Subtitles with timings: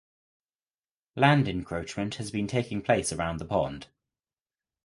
[1.15, 3.85] Land encroachment has been taking place around the pond.